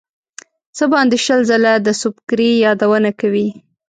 [0.75, 3.47] څه باندې شل ځله د سُبکري یادونه کوي.